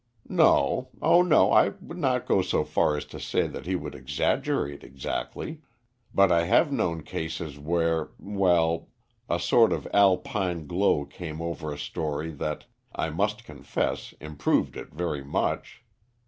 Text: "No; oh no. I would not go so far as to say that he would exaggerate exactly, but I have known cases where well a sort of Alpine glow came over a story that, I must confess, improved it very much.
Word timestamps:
"No; 0.29 0.89
oh 0.99 1.21
no. 1.21 1.51
I 1.51 1.73
would 1.79 1.99
not 1.99 2.25
go 2.25 2.41
so 2.41 2.63
far 2.63 2.97
as 2.97 3.05
to 3.05 3.19
say 3.19 3.45
that 3.45 3.67
he 3.67 3.75
would 3.75 3.93
exaggerate 3.93 4.83
exactly, 4.83 5.61
but 6.11 6.31
I 6.31 6.45
have 6.45 6.71
known 6.71 7.03
cases 7.03 7.59
where 7.59 8.09
well 8.17 8.87
a 9.29 9.39
sort 9.39 9.71
of 9.71 9.87
Alpine 9.93 10.65
glow 10.65 11.05
came 11.05 11.39
over 11.39 11.71
a 11.71 11.77
story 11.77 12.31
that, 12.31 12.65
I 12.95 13.11
must 13.11 13.43
confess, 13.43 14.15
improved 14.19 14.75
it 14.75 14.91
very 14.91 15.23
much. 15.23 15.83